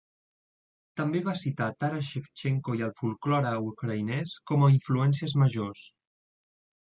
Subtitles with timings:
[1.01, 5.85] També va citar Taras Shevchenko i el folklore ucraïnès com a influències majors.